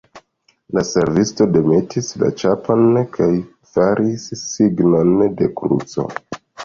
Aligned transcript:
La 0.75 0.83
servisto 0.91 1.45
demetis 1.57 2.09
la 2.23 2.29
ĉapon 2.43 2.81
kaj 3.17 3.29
faris 3.75 4.27
signon 4.45 5.15
de 5.43 5.51
kruco. 5.61 6.09